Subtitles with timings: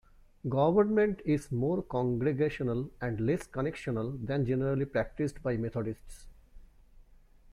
[0.49, 6.25] Government is more congregational and less connectional than generally practiced by Methodists.